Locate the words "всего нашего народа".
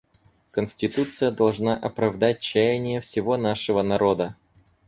3.01-4.35